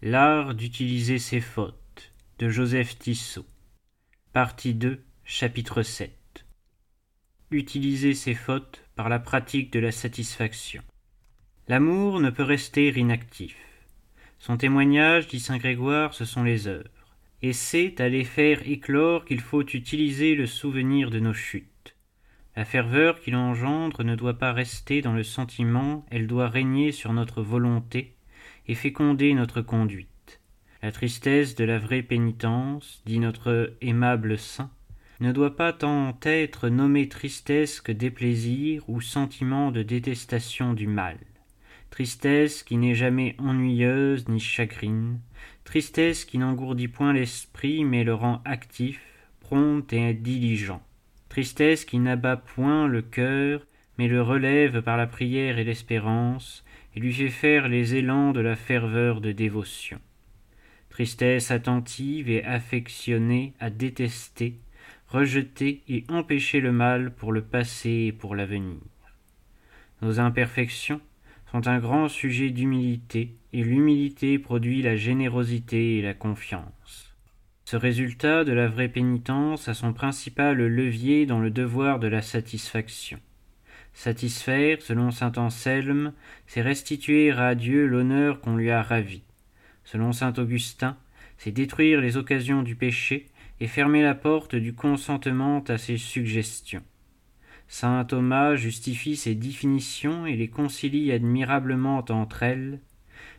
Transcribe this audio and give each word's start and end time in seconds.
L'art 0.00 0.54
d'utiliser 0.54 1.18
ses 1.18 1.40
fautes 1.40 2.12
de 2.38 2.48
Joseph 2.48 3.00
Tissot. 3.00 3.44
Partie 4.32 4.72
2, 4.72 5.02
chapitre 5.24 5.82
7. 5.82 6.12
Utiliser 7.50 8.14
ses 8.14 8.34
fautes 8.34 8.84
par 8.94 9.08
la 9.08 9.18
pratique 9.18 9.72
de 9.72 9.80
la 9.80 9.90
satisfaction. 9.90 10.84
L'amour 11.66 12.20
ne 12.20 12.30
peut 12.30 12.44
rester 12.44 12.96
inactif. 12.96 13.56
Son 14.38 14.56
témoignage, 14.56 15.26
dit 15.26 15.40
saint 15.40 15.58
Grégoire, 15.58 16.14
ce 16.14 16.24
sont 16.24 16.44
les 16.44 16.68
heures. 16.68 17.16
Et 17.42 17.52
c'est 17.52 18.00
à 18.00 18.08
les 18.08 18.24
faire 18.24 18.68
éclore 18.68 19.24
qu'il 19.24 19.40
faut 19.40 19.66
utiliser 19.66 20.36
le 20.36 20.46
souvenir 20.46 21.10
de 21.10 21.18
nos 21.18 21.34
chutes. 21.34 21.96
La 22.54 22.64
ferveur 22.64 23.18
qu'il 23.18 23.34
engendre 23.34 24.04
ne 24.04 24.14
doit 24.14 24.38
pas 24.38 24.52
rester 24.52 25.02
dans 25.02 25.14
le 25.14 25.24
sentiment, 25.24 26.06
elle 26.12 26.28
doit 26.28 26.48
régner 26.48 26.92
sur 26.92 27.12
notre 27.12 27.42
volonté, 27.42 28.14
et 28.68 28.74
féconder 28.74 29.34
notre 29.34 29.62
conduite. 29.62 30.40
La 30.82 30.92
tristesse 30.92 31.56
de 31.56 31.64
la 31.64 31.78
vraie 31.78 32.02
pénitence, 32.02 33.02
dit 33.04 33.18
notre 33.18 33.74
aimable 33.80 34.38
saint, 34.38 34.70
ne 35.20 35.32
doit 35.32 35.56
pas 35.56 35.72
tant 35.72 36.16
être 36.22 36.68
nommée 36.68 37.08
tristesse 37.08 37.80
que 37.80 37.90
déplaisir 37.90 38.88
ou 38.88 39.00
sentiment 39.00 39.72
de 39.72 39.82
détestation 39.82 40.74
du 40.74 40.86
mal. 40.86 41.18
Tristesse 41.90 42.62
qui 42.62 42.76
n'est 42.76 42.94
jamais 42.94 43.34
ennuyeuse 43.38 44.28
ni 44.28 44.38
chagrine, 44.38 45.18
tristesse 45.64 46.24
qui 46.24 46.38
n'engourdit 46.38 46.86
point 46.86 47.12
l'esprit 47.12 47.84
mais 47.84 48.04
le 48.04 48.14
rend 48.14 48.42
actif, 48.44 49.00
prompt 49.40 49.92
et 49.92 50.14
diligent. 50.14 50.82
Tristesse 51.28 51.84
qui 51.84 51.98
n'abat 51.98 52.36
point 52.36 52.86
le 52.86 53.02
cœur 53.02 53.66
mais 53.96 54.06
le 54.06 54.22
relève 54.22 54.80
par 54.82 54.96
la 54.96 55.08
prière 55.08 55.58
et 55.58 55.64
l'espérance, 55.64 56.64
lui 56.98 57.12
fait 57.12 57.28
faire 57.28 57.68
les 57.68 57.94
élans 57.94 58.32
de 58.32 58.40
la 58.40 58.56
ferveur 58.56 59.20
de 59.20 59.32
dévotion. 59.32 60.00
Tristesse 60.90 61.50
attentive 61.50 62.28
et 62.28 62.44
affectionnée 62.44 63.54
à 63.60 63.70
détester, 63.70 64.58
rejeter 65.08 65.82
et 65.88 66.04
empêcher 66.08 66.60
le 66.60 66.72
mal 66.72 67.14
pour 67.14 67.32
le 67.32 67.42
passé 67.42 68.06
et 68.08 68.12
pour 68.12 68.34
l'avenir. 68.34 68.80
Nos 70.02 70.20
imperfections 70.20 71.00
sont 71.50 71.66
un 71.66 71.78
grand 71.78 72.08
sujet 72.08 72.50
d'humilité, 72.50 73.34
et 73.52 73.62
l'humilité 73.62 74.38
produit 74.38 74.82
la 74.82 74.96
générosité 74.96 75.98
et 75.98 76.02
la 76.02 76.14
confiance. 76.14 77.14
Ce 77.64 77.76
résultat 77.76 78.44
de 78.44 78.52
la 78.52 78.68
vraie 78.68 78.88
pénitence 78.88 79.68
a 79.68 79.74
son 79.74 79.92
principal 79.92 80.56
levier 80.56 81.26
dans 81.26 81.40
le 81.40 81.50
devoir 81.50 81.98
de 81.98 82.08
la 82.08 82.22
satisfaction. 82.22 83.18
Satisfaire, 83.98 84.80
selon 84.80 85.10
saint 85.10 85.32
Anselme, 85.38 86.12
c'est 86.46 86.62
restituer 86.62 87.32
à 87.32 87.56
Dieu 87.56 87.84
l'honneur 87.84 88.40
qu'on 88.40 88.56
lui 88.56 88.70
a 88.70 88.80
ravi. 88.80 89.22
Selon 89.82 90.12
saint 90.12 90.32
Augustin, 90.38 90.96
c'est 91.36 91.50
détruire 91.50 92.00
les 92.00 92.16
occasions 92.16 92.62
du 92.62 92.76
péché 92.76 93.26
et 93.58 93.66
fermer 93.66 94.04
la 94.04 94.14
porte 94.14 94.54
du 94.54 94.72
consentement 94.72 95.64
à 95.66 95.78
ses 95.78 95.96
suggestions. 95.96 96.84
Saint 97.66 98.04
Thomas 98.04 98.54
justifie 98.54 99.16
ces 99.16 99.34
définitions 99.34 100.26
et 100.26 100.36
les 100.36 100.48
concilie 100.48 101.10
admirablement 101.10 102.04
entre 102.08 102.44
elles, 102.44 102.78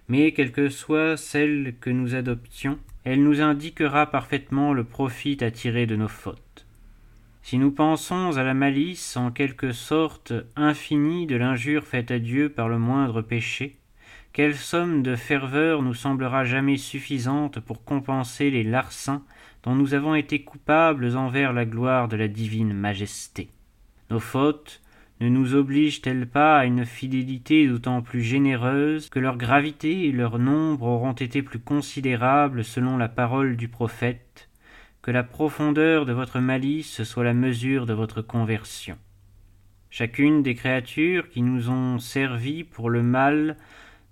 mais 0.09 0.33
quelle 0.33 0.51
que 0.51 0.67
soit 0.67 1.15
celle 1.15 1.75
que 1.79 1.89
nous 1.89 2.15
adoptions, 2.15 2.79
elle 3.05 3.23
nous 3.23 3.39
indiquera 3.39 4.11
parfaitement 4.11 4.73
le 4.73 4.83
profit 4.83 5.37
à 5.39 5.51
tirer 5.51 5.85
de 5.85 5.95
nos 5.95 6.09
fautes. 6.09 6.48
Si 7.49 7.57
nous 7.57 7.71
pensons 7.71 8.37
à 8.37 8.43
la 8.43 8.53
malice 8.53 9.17
en 9.17 9.31
quelque 9.31 9.71
sorte 9.71 10.33
infinie 10.55 11.25
de 11.25 11.35
l'injure 11.35 11.83
faite 11.83 12.11
à 12.11 12.19
Dieu 12.19 12.49
par 12.49 12.69
le 12.69 12.77
moindre 12.77 13.23
péché, 13.23 13.79
quelle 14.33 14.55
somme 14.55 15.01
de 15.01 15.15
ferveur 15.15 15.81
nous 15.81 15.95
semblera 15.95 16.45
jamais 16.45 16.77
suffisante 16.77 17.59
pour 17.59 17.83
compenser 17.83 18.51
les 18.51 18.61
larcins 18.61 19.23
dont 19.63 19.73
nous 19.73 19.95
avons 19.95 20.13
été 20.13 20.43
coupables 20.43 21.17
envers 21.17 21.51
la 21.51 21.65
gloire 21.65 22.07
de 22.07 22.17
la 22.17 22.27
divine 22.27 22.71
majesté? 22.71 23.49
Nos 24.11 24.19
fautes 24.19 24.83
ne 25.19 25.27
nous 25.27 25.55
obligent-elles 25.55 26.27
pas 26.27 26.59
à 26.59 26.65
une 26.65 26.85
fidélité 26.85 27.65
d'autant 27.65 28.03
plus 28.03 28.21
généreuse 28.21 29.09
que 29.09 29.17
leur 29.17 29.37
gravité 29.37 30.05
et 30.05 30.11
leur 30.11 30.37
nombre 30.37 30.85
auront 30.85 31.13
été 31.13 31.41
plus 31.41 31.57
considérables 31.57 32.63
selon 32.63 32.95
la 32.95 33.09
parole 33.09 33.57
du 33.57 33.69
prophète 33.69 34.48
que 35.01 35.11
la 35.11 35.23
profondeur 35.23 36.05
de 36.05 36.13
votre 36.13 36.39
malice 36.39 37.03
soit 37.03 37.23
la 37.23 37.33
mesure 37.33 37.85
de 37.85 37.93
votre 37.93 38.21
conversion. 38.21 38.97
Chacune 39.89 40.43
des 40.43 40.55
créatures 40.55 41.29
qui 41.29 41.41
nous 41.41 41.69
ont 41.69 41.99
servi 41.99 42.63
pour 42.63 42.89
le 42.89 43.01
mal 43.01 43.57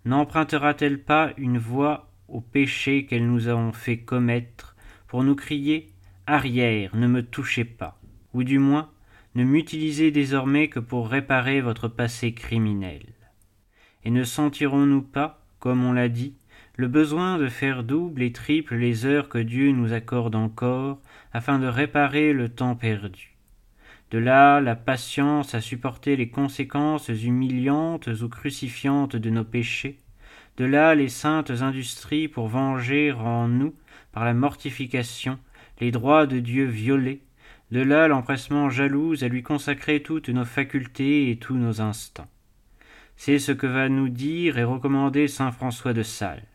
n'empruntera-t-elle 0.05 0.99
pas 0.99 1.31
une 1.37 1.57
voie 1.57 2.09
au 2.27 2.41
péché 2.41 3.05
qu'elles 3.05 3.27
nous 3.27 3.49
ont 3.49 3.71
fait 3.71 3.97
commettre 3.97 4.75
pour 5.07 5.23
nous 5.23 5.35
crier 5.35 5.91
Arrière, 6.25 6.95
ne 6.95 7.07
me 7.07 7.23
touchez 7.23 7.63
pas, 7.63 7.99
ou 8.33 8.43
du 8.43 8.59
moins 8.59 8.89
ne 9.35 9.43
m'utilisez 9.43 10.11
désormais 10.11 10.67
que 10.67 10.79
pour 10.79 11.09
réparer 11.09 11.61
votre 11.61 11.87
passé 11.87 12.33
criminel. 12.33 13.05
Et 14.03 14.09
ne 14.09 14.23
sentirons-nous 14.23 15.03
pas, 15.03 15.45
comme 15.59 15.85
on 15.85 15.93
l'a 15.93 16.09
dit, 16.09 16.33
le 16.77 16.87
besoin 16.87 17.39
de 17.39 17.47
faire 17.47 17.83
double 17.83 18.21
et 18.21 18.31
triple 18.31 18.75
les 18.75 19.07
heures 19.07 19.29
que 19.29 19.39
Dieu 19.39 19.71
nous 19.71 19.93
accorde 19.93 20.35
encore, 20.35 20.99
afin 21.33 21.57
de 21.57 21.65
réparer 21.65 22.33
le 22.33 22.49
temps 22.49 22.75
perdu. 22.75 23.35
De 24.11 24.19
là 24.19 24.61
la 24.61 24.75
patience 24.75 25.55
à 25.55 25.59
supporter 25.59 26.15
les 26.15 26.29
conséquences 26.29 27.09
humiliantes 27.09 28.07
ou 28.21 28.29
crucifiantes 28.29 29.15
de 29.15 29.29
nos 29.31 29.43
péchés, 29.43 29.97
de 30.57 30.65
là 30.65 30.93
les 30.93 31.09
saintes 31.09 31.49
industries 31.49 32.27
pour 32.27 32.47
venger 32.47 33.11
en 33.11 33.47
nous, 33.47 33.73
par 34.11 34.23
la 34.23 34.35
mortification, 34.35 35.39
les 35.81 35.89
droits 35.89 36.27
de 36.27 36.39
Dieu 36.39 36.65
violés, 36.65 37.23
de 37.71 37.81
là 37.81 38.07
l'empressement 38.07 38.69
jaloux 38.69 39.15
à 39.23 39.27
lui 39.27 39.41
consacrer 39.41 40.03
toutes 40.03 40.29
nos 40.29 40.45
facultés 40.45 41.31
et 41.31 41.37
tous 41.37 41.57
nos 41.57 41.81
instants. 41.81 42.29
C'est 43.15 43.39
ce 43.39 43.51
que 43.51 43.67
va 43.67 43.89
nous 43.89 44.09
dire 44.09 44.59
et 44.59 44.63
recommander 44.63 45.27
saint 45.27 45.51
François 45.51 45.93
de 45.93 46.03
Sales. 46.03 46.45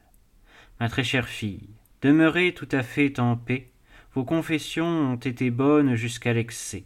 Ma 0.82 0.88
très 0.88 1.04
chère 1.04 1.28
fille, 1.28 1.68
demeurez 2.00 2.54
tout 2.54 2.66
à 2.72 2.82
fait 2.82 3.20
en 3.20 3.36
paix, 3.36 3.68
vos 4.16 4.24
confessions 4.24 5.12
ont 5.12 5.14
été 5.14 5.52
bonnes 5.52 5.94
jusqu'à 5.94 6.32
l'excès. 6.32 6.82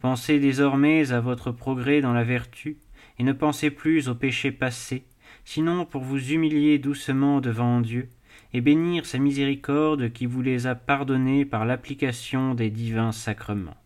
Pensez 0.00 0.38
désormais 0.38 1.12
à 1.12 1.20
votre 1.20 1.50
progrès 1.50 2.02
dans 2.02 2.12
la 2.12 2.24
vertu, 2.24 2.76
et 3.18 3.22
ne 3.22 3.32
pensez 3.32 3.70
plus 3.70 4.10
au 4.10 4.14
péché 4.14 4.52
passé, 4.52 5.04
sinon 5.46 5.86
pour 5.86 6.02
vous 6.02 6.32
humilier 6.32 6.78
doucement 6.78 7.40
devant 7.40 7.80
Dieu, 7.80 8.10
et 8.52 8.60
bénir 8.60 9.06
sa 9.06 9.16
miséricorde 9.16 10.12
qui 10.12 10.26
vous 10.26 10.42
les 10.42 10.66
a 10.66 10.74
pardonnés 10.74 11.46
par 11.46 11.64
l'application 11.64 12.54
des 12.54 12.68
divins 12.68 13.12
sacrements. 13.12 13.78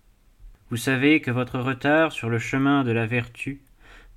Vous 0.71 0.77
savez 0.77 1.21
que 1.21 1.31
votre 1.31 1.61
retard 1.61 2.11
sur 2.11 2.31
le 2.31 2.41
chemin 2.41 2.83
de 2.83 2.91
la 2.91 3.07
vertu 3.07 3.61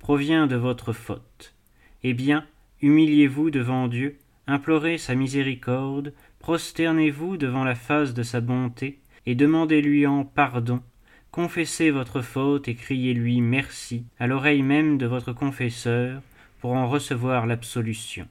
provient 0.00 0.48
de 0.48 0.56
votre 0.56 0.92
faute. 0.92 1.54
Eh 2.02 2.14
bien, 2.14 2.44
humiliez-vous 2.82 3.52
devant 3.52 3.86
Dieu, 3.86 4.18
implorez 4.50 4.98
sa 4.98 5.14
miséricorde, 5.14 6.12
prosternez-vous 6.40 7.36
devant 7.36 7.64
la 7.64 7.74
face 7.74 8.14
de 8.14 8.22
sa 8.22 8.40
bonté, 8.40 8.98
et 9.26 9.34
demandez-lui 9.34 10.06
en 10.06 10.24
pardon, 10.24 10.82
confessez 11.30 11.90
votre 11.90 12.20
faute 12.20 12.68
et 12.68 12.74
criez-lui 12.74 13.40
merci 13.40 14.04
à 14.18 14.26
l'oreille 14.26 14.62
même 14.62 14.98
de 14.98 15.06
votre 15.06 15.32
confesseur 15.32 16.22
pour 16.60 16.72
en 16.72 16.88
recevoir 16.88 17.46
l'absolution. 17.46 18.26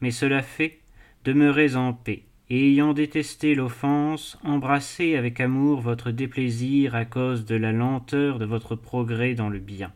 Mais 0.00 0.10
cela 0.10 0.42
fait, 0.42 0.80
demeurez 1.24 1.76
en 1.76 1.92
paix, 1.92 2.22
et 2.48 2.72
ayant 2.72 2.92
détesté 2.92 3.54
l'offense, 3.54 4.38
embrassez 4.44 5.16
avec 5.16 5.40
amour 5.40 5.80
votre 5.80 6.10
déplaisir 6.10 6.94
à 6.94 7.04
cause 7.04 7.44
de 7.44 7.56
la 7.56 7.72
lenteur 7.72 8.38
de 8.38 8.44
votre 8.44 8.76
progrès 8.76 9.34
dans 9.34 9.48
le 9.48 9.58
bien. 9.58 9.92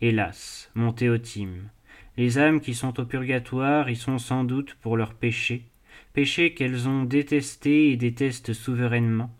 Hélas, 0.00 0.70
mon 0.74 0.92
Théotime, 0.92 1.70
les 2.16 2.38
âmes 2.38 2.60
qui 2.60 2.74
sont 2.74 2.98
au 3.00 3.04
purgatoire 3.04 3.90
y 3.90 3.96
sont 3.96 4.18
sans 4.18 4.44
doute 4.44 4.76
pour 4.80 4.96
leurs 4.96 5.14
péchés, 5.14 5.64
péchés 6.12 6.54
qu'elles 6.54 6.88
ont 6.88 7.04
détestés 7.04 7.90
et 7.90 7.96
détestent 7.96 8.52
souverainement, 8.52 9.30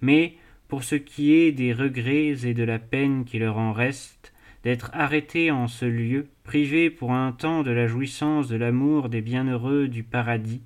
mais 0.00 0.34
pour 0.68 0.82
ce 0.82 0.96
qui 0.96 1.32
est 1.32 1.52
des 1.52 1.72
regrets 1.72 2.46
et 2.46 2.54
de 2.54 2.64
la 2.64 2.78
peine 2.78 3.24
qui 3.24 3.38
leur 3.38 3.58
en 3.58 3.72
reste, 3.72 4.32
d'être 4.64 4.90
arrêtées 4.94 5.50
en 5.50 5.68
ce 5.68 5.84
lieu, 5.84 6.26
privées 6.42 6.90
pour 6.90 7.12
un 7.12 7.32
temps 7.32 7.62
de 7.62 7.70
la 7.70 7.86
jouissance 7.86 8.48
de 8.48 8.56
l'amour 8.56 9.08
des 9.08 9.20
bienheureux 9.20 9.88
du 9.88 10.02
paradis, 10.02 10.62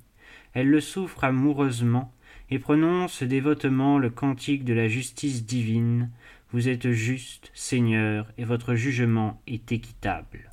elles 0.55 0.71
le 0.71 0.81
souffrent 0.81 1.25
amoureusement 1.25 2.13
et 2.51 2.59
prononcent 2.59 3.23
dévotement 3.23 3.99
le 3.99 4.09
cantique 4.09 4.65
de 4.65 4.73
la 4.73 4.89
justice 4.89 5.45
divine. 5.45 6.11
Vous 6.53 6.69
êtes 6.69 6.91
juste, 6.91 7.51
Seigneur, 7.53 8.33
et 8.39 8.45
votre 8.45 8.75
jugement 8.75 9.43
est 9.47 9.71
équitable. 9.73 10.48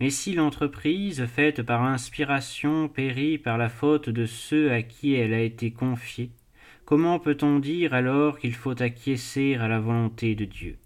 Mais 0.00 0.08
si 0.10 0.32
l'entreprise 0.32 1.26
faite 1.26 1.62
par 1.62 1.82
inspiration 1.82 2.88
périt 2.88 3.36
par 3.36 3.58
la 3.58 3.68
faute 3.68 4.08
de 4.08 4.24
ceux 4.24 4.72
à 4.72 4.82
qui 4.82 5.12
elle 5.12 5.34
a 5.34 5.40
été 5.40 5.72
confiée, 5.72 6.30
comment 6.86 7.18
peut-on 7.18 7.58
dire 7.58 7.92
alors 7.92 8.38
qu'il 8.38 8.54
faut 8.54 8.80
acquiescer 8.82 9.56
à 9.56 9.68
la 9.68 9.78
volonté 9.78 10.34
de 10.34 10.46
Dieu? 10.46 10.78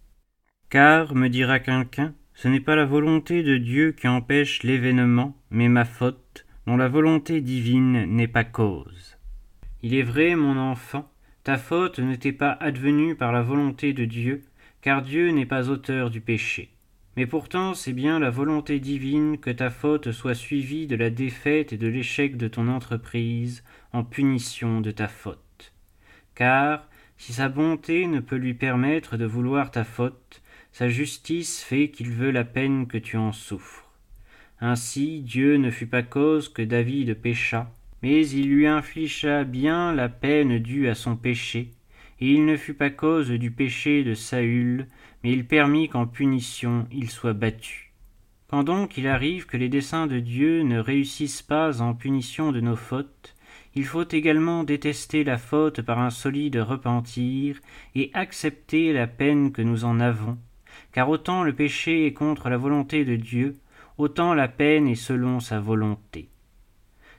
Car, 0.68 1.14
me 1.14 1.28
dira 1.28 1.60
quelqu'un, 1.60 2.14
ce 2.34 2.48
n'est 2.48 2.58
pas 2.58 2.74
la 2.74 2.86
volonté 2.86 3.44
de 3.44 3.56
Dieu 3.56 3.92
qui 3.92 4.08
empêche 4.08 4.64
l'événement, 4.64 5.36
mais 5.50 5.68
ma 5.68 5.84
faute, 5.84 6.44
dont 6.66 6.76
la 6.76 6.88
volonté 6.88 7.40
divine 7.40 8.06
n'est 8.06 8.26
pas 8.26 8.42
cause. 8.42 9.16
Il 9.82 9.94
est 9.94 10.02
vrai, 10.02 10.34
mon 10.34 10.58
enfant, 10.58 11.08
ta 11.44 11.56
faute 11.56 12.00
n'était 12.00 12.32
pas 12.32 12.50
advenue 12.50 13.14
par 13.14 13.30
la 13.30 13.42
volonté 13.42 13.92
de 13.92 14.06
Dieu, 14.06 14.42
car 14.82 15.02
Dieu 15.02 15.30
n'est 15.30 15.46
pas 15.46 15.68
auteur 15.68 16.10
du 16.10 16.20
péché. 16.20 16.73
Mais 17.16 17.26
pourtant 17.26 17.74
c'est 17.74 17.92
bien 17.92 18.18
la 18.18 18.30
volonté 18.30 18.80
divine 18.80 19.38
que 19.38 19.50
ta 19.50 19.70
faute 19.70 20.10
soit 20.10 20.34
suivie 20.34 20.86
de 20.86 20.96
la 20.96 21.10
défaite 21.10 21.72
et 21.72 21.76
de 21.76 21.86
l'échec 21.86 22.36
de 22.36 22.48
ton 22.48 22.68
entreprise 22.68 23.62
en 23.92 24.02
punition 24.02 24.80
de 24.80 24.90
ta 24.90 25.06
faute. 25.06 25.72
Car, 26.34 26.88
si 27.16 27.32
sa 27.32 27.48
bonté 27.48 28.06
ne 28.06 28.20
peut 28.20 28.36
lui 28.36 28.54
permettre 28.54 29.16
de 29.16 29.24
vouloir 29.24 29.70
ta 29.70 29.84
faute, 29.84 30.42
sa 30.72 30.88
justice 30.88 31.62
fait 31.62 31.90
qu'il 31.90 32.10
veut 32.10 32.32
la 32.32 32.44
peine 32.44 32.88
que 32.88 32.98
tu 32.98 33.16
en 33.16 33.30
souffres. 33.30 33.88
Ainsi 34.60 35.20
Dieu 35.20 35.56
ne 35.56 35.70
fut 35.70 35.86
pas 35.86 36.02
cause 36.02 36.48
que 36.48 36.62
David 36.62 37.14
pécha, 37.14 37.70
mais 38.02 38.26
il 38.28 38.50
lui 38.50 38.66
infligea 38.66 39.44
bien 39.44 39.94
la 39.94 40.08
peine 40.08 40.58
due 40.58 40.88
à 40.88 40.94
son 40.94 41.16
péché, 41.16 41.70
et 42.20 42.30
il 42.30 42.44
ne 42.46 42.56
fut 42.56 42.74
pas 42.74 42.90
cause 42.90 43.30
du 43.30 43.50
péché 43.50 44.04
de 44.04 44.14
Saül, 44.14 44.86
mais 45.22 45.32
il 45.32 45.46
permit 45.46 45.88
qu'en 45.88 46.06
punition 46.06 46.86
il 46.92 47.10
soit 47.10 47.32
battu. 47.32 47.92
Quand 48.48 48.62
donc 48.62 48.96
il 48.98 49.08
arrive 49.08 49.46
que 49.46 49.56
les 49.56 49.68
desseins 49.68 50.06
de 50.06 50.20
Dieu 50.20 50.62
ne 50.62 50.78
réussissent 50.78 51.42
pas 51.42 51.82
en 51.82 51.94
punition 51.94 52.52
de 52.52 52.60
nos 52.60 52.76
fautes, 52.76 53.34
il 53.74 53.84
faut 53.84 54.08
également 54.08 54.62
détester 54.62 55.24
la 55.24 55.38
faute 55.38 55.82
par 55.82 55.98
un 55.98 56.10
solide 56.10 56.56
repentir 56.56 57.58
et 57.94 58.10
accepter 58.14 58.92
la 58.92 59.06
peine 59.06 59.50
que 59.50 59.62
nous 59.62 59.84
en 59.84 59.98
avons, 59.98 60.38
car 60.92 61.08
autant 61.08 61.42
le 61.42 61.52
péché 61.52 62.06
est 62.06 62.12
contre 62.12 62.48
la 62.48 62.56
volonté 62.56 63.04
de 63.04 63.16
Dieu, 63.16 63.56
autant 63.98 64.34
la 64.34 64.48
peine 64.48 64.86
est 64.86 64.94
selon 64.94 65.40
sa 65.40 65.58
volonté. 65.58 66.28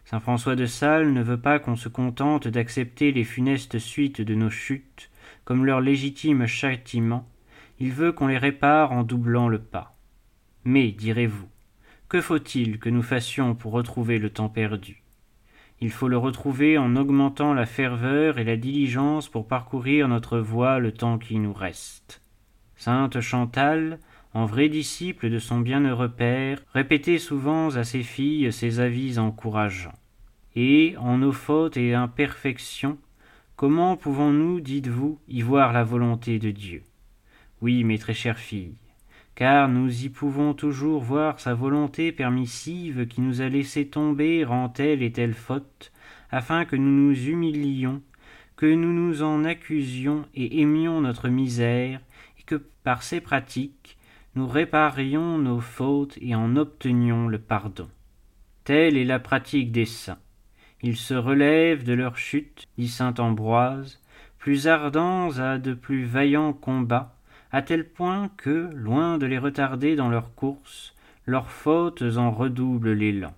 Saint 0.06 0.20
François 0.20 0.56
de 0.56 0.66
Sales 0.68 1.12
ne 1.12 1.24
veut 1.24 1.40
pas 1.40 1.60
qu'on 1.60 1.76
se 1.76 1.90
contente 1.90 2.48
d'accepter 2.48 3.12
les 3.12 3.24
funestes 3.24 3.80
suites 3.80 4.22
de 4.22 4.36
nos 4.36 4.52
chutes 4.52 5.10
comme 5.46 5.66
leur 5.66 5.82
légitime 5.82 6.46
châtiment, 6.48 7.28
il 7.80 7.92
veut 7.92 8.12
qu'on 8.12 8.28
les 8.28 8.38
répare 8.38 8.92
en 8.92 9.04
doublant 9.04 9.48
le 9.48 9.60
pas. 9.60 9.96
Mais, 10.64 10.92
direz-vous, 10.92 11.48
que 12.08 12.22
faut-il 12.22 12.80
que 12.80 12.90
nous 12.90 13.04
fassions 13.04 13.56
pour 13.56 13.72
retrouver 13.72 14.20
le 14.20 14.30
temps 14.30 14.50
perdu? 14.50 15.04
Il 15.82 15.92
faut 15.92 16.08
le 16.08 16.18
retrouver 16.18 16.78
en 16.78 16.96
augmentant 16.96 17.54
la 17.54 17.66
ferveur 17.66 18.38
et 18.38 18.44
la 18.44 18.58
diligence 18.58 19.28
pour 19.28 19.48
parcourir 19.48 20.08
notre 20.08 20.40
voie 20.40 20.80
le 20.80 20.92
temps 20.92 21.18
qui 21.18 21.38
nous 21.38 21.54
reste. 21.54 22.22
Sainte 22.76 23.20
Chantal, 23.20 24.00
en 24.36 24.46
vrai 24.46 24.68
disciple 24.68 25.30
de 25.30 25.40
son 25.40 25.62
bienheureux 25.62 26.10
père, 26.10 26.60
répétait 26.74 27.20
souvent 27.20 27.70
à 27.70 27.86
ses 27.86 28.04
filles 28.04 28.52
ses 28.52 28.82
avis 28.82 29.18
encourageants. 29.18 29.98
Et, 30.58 30.96
en 31.00 31.20
nos 31.20 31.32
fautes 31.32 31.78
et 31.78 31.94
imperfections, 31.94 32.98
comment 33.56 33.96
pouvons-nous, 33.96 34.60
dites-vous, 34.60 35.20
y 35.30 35.42
voir 35.42 35.72
la 35.72 35.86
volonté 35.86 36.38
de 36.38 36.52
Dieu? 36.52 36.84
Oui, 37.62 37.86
mes 37.86 37.98
très 37.98 38.14
chères 38.14 38.38
filles, 38.38 38.76
car 39.36 39.70
nous 39.70 40.04
y 40.04 40.10
pouvons 40.10 40.54
toujours 40.54 41.02
voir 41.02 41.40
sa 41.40 41.54
volonté 41.54 42.12
permissive 42.12 43.08
qui 43.08 43.22
nous 43.22 43.42
a 43.42 43.48
laissé 43.48 43.88
tomber 43.88 44.44
en 44.44 44.68
telle 44.68 45.02
et 45.02 45.14
telle 45.14 45.34
faute, 45.34 45.94
afin 46.30 46.66
que 46.66 46.76
nous 46.76 46.92
nous 46.92 47.30
humilions, 47.30 48.02
que 48.58 48.66
nous 48.66 48.92
nous 48.92 49.24
en 49.24 49.46
accusions 49.46 50.26
et 50.36 50.60
aimions 50.60 51.00
notre 51.00 51.30
misère, 51.30 52.02
et 52.38 52.44
que 52.44 52.62
par 52.84 53.02
ces 53.02 53.22
pratiques 53.22 53.95
nous 54.36 54.48
réparions 54.48 55.38
nos 55.38 55.62
fautes 55.62 56.18
et 56.22 56.36
en 56.36 56.58
obtenions 56.58 57.28
le 57.30 57.40
pardon. 57.40 57.88
Telle 58.66 58.98
est 58.98 59.06
la 59.06 59.20
pratique 59.20 59.72
des 59.72 59.86
saints. 59.86 60.20
Ils 60.82 60.98
se 60.98 61.14
relèvent 61.14 61.86
de 61.86 61.94
leur 61.94 62.18
chute, 62.18 62.68
dit 62.78 62.90
saint 62.90 63.14
Ambroise, 63.18 64.02
plus 64.38 64.68
ardents 64.68 65.40
à 65.40 65.58
de 65.58 65.74
plus 65.74 66.04
vaillants 66.04 66.52
combats, 66.52 67.16
à 67.52 67.62
tel 67.62 67.88
point 67.88 68.30
que, 68.36 68.70
loin 68.74 69.18
de 69.18 69.26
les 69.26 69.38
retarder 69.38 69.96
dans 69.96 70.10
leur 70.10 70.36
course, 70.36 70.94
leurs 71.26 71.50
fautes 71.50 72.04
en 72.18 72.30
redoublent 72.32 72.92
l'élan. 72.92 73.34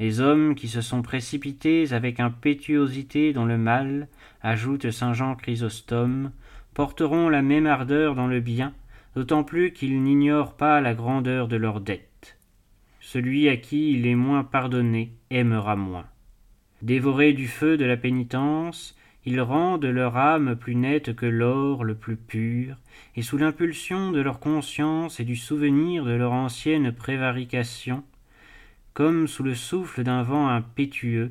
Les 0.00 0.20
hommes 0.20 0.54
qui 0.54 0.68
se 0.68 0.80
sont 0.80 1.02
précipités 1.02 1.92
avec 1.92 2.18
impétuosité 2.18 3.32
dans 3.34 3.44
le 3.44 3.58
mal, 3.58 4.08
ajoute 4.40 4.90
saint 4.90 5.12
Jean 5.12 5.36
Chrysostome, 5.36 6.32
porteront 6.72 7.28
la 7.28 7.42
même 7.42 7.66
ardeur 7.66 8.14
dans 8.14 8.26
le 8.26 8.40
bien, 8.40 8.72
d'autant 9.14 9.44
plus 9.44 9.72
qu'ils 9.72 10.02
n'ignorent 10.02 10.56
pas 10.56 10.80
la 10.80 10.94
grandeur 10.94 11.48
de 11.48 11.56
leurs 11.56 11.80
dettes. 11.80 12.38
Celui 13.00 13.48
à 13.48 13.56
qui 13.56 13.92
il 13.92 14.06
est 14.06 14.14
moins 14.14 14.44
pardonné 14.44 15.12
aimera 15.30 15.76
moins. 15.76 16.06
Dévorés 16.82 17.32
du 17.32 17.48
feu 17.48 17.76
de 17.76 17.84
la 17.84 17.96
pénitence, 17.96 18.96
ils 19.24 19.40
rendent 19.40 19.84
leur 19.84 20.16
âme 20.16 20.56
plus 20.56 20.74
nette 20.74 21.14
que 21.14 21.26
l'or 21.26 21.84
le 21.84 21.94
plus 21.94 22.16
pur, 22.16 22.76
et 23.14 23.22
sous 23.22 23.38
l'impulsion 23.38 24.10
de 24.10 24.20
leur 24.20 24.40
conscience 24.40 25.20
et 25.20 25.24
du 25.24 25.36
souvenir 25.36 26.04
de 26.04 26.12
leur 26.12 26.32
ancienne 26.32 26.92
prévarication, 26.92 28.02
comme 28.94 29.28
sous 29.28 29.42
le 29.42 29.54
souffle 29.54 30.02
d'un 30.02 30.22
vent 30.22 30.48
impétueux, 30.48 31.30